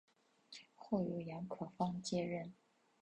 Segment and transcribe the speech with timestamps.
[0.73, 2.51] 后由杨可芳接任。